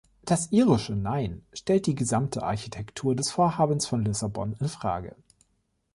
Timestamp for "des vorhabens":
3.15-3.85